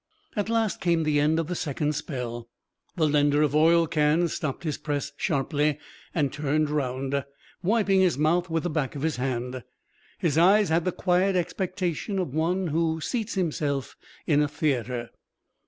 [0.35, 2.49] At last came the end of the second spell.
[2.95, 5.77] The lender of oil cans stopped his press sharply
[6.15, 7.23] and turned round,
[7.61, 9.61] wiping his mouth with the back of his hand.
[10.17, 13.95] His eyes had the quiet expectation of one who seats himself
[14.25, 15.11] in a theatre.